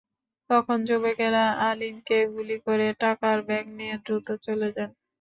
তখন 0.49 0.77
যুবকেরা 0.87 1.45
আলীমকে 1.67 2.17
গুলি 2.33 2.57
করে 2.65 2.87
টাকার 3.01 3.37
ব্যাগ 3.47 3.65
নিয়ে 3.77 3.95
দ্রুত 4.03 4.27
চলে 4.45 4.69
যান। 4.75 4.89